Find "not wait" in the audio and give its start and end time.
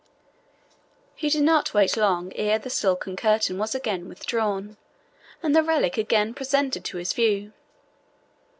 1.43-1.95